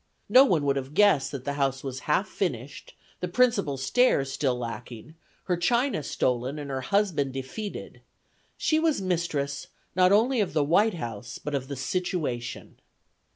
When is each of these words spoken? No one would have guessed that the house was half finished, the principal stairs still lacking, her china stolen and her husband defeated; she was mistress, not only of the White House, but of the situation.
No 0.29 0.43
one 0.45 0.65
would 0.65 0.77
have 0.77 0.95
guessed 0.95 1.31
that 1.31 1.45
the 1.45 1.53
house 1.61 1.83
was 1.83 1.99
half 2.09 2.27
finished, 2.27 2.95
the 3.19 3.27
principal 3.27 3.77
stairs 3.77 4.31
still 4.31 4.57
lacking, 4.57 5.13
her 5.43 5.55
china 5.55 6.01
stolen 6.01 6.57
and 6.57 6.71
her 6.71 6.81
husband 6.81 7.33
defeated; 7.33 8.01
she 8.57 8.79
was 8.79 8.99
mistress, 8.99 9.67
not 9.95 10.11
only 10.11 10.41
of 10.41 10.53
the 10.53 10.63
White 10.63 10.95
House, 10.95 11.37
but 11.37 11.53
of 11.53 11.67
the 11.67 11.75
situation. 11.75 12.79